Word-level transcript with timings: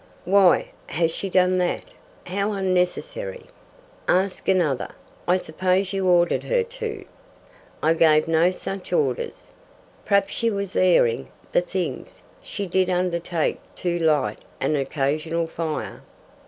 "Why 0.25 0.69
has 0.87 1.11
she 1.11 1.29
done 1.29 1.59
that? 1.59 1.85
How 2.25 2.53
unnecessary!" 2.53 3.45
"Ask 4.07 4.47
another. 4.47 4.95
I 5.27 5.37
suppose 5.37 5.93
you 5.93 6.07
ordered 6.07 6.41
her 6.45 6.63
to." 6.63 7.05
"I 7.83 7.93
gave 7.93 8.27
no 8.27 8.49
such 8.49 8.91
orders. 8.91 9.51
Perhaps 10.03 10.33
she 10.33 10.49
was 10.49 10.75
airing 10.75 11.29
the 11.51 11.61
things. 11.61 12.23
She 12.41 12.65
did 12.65 12.89
undertake 12.89 13.59
to 13.75 13.99
light 13.99 14.39
an 14.59 14.75
occasional 14.75 15.45
fire." 15.45 16.01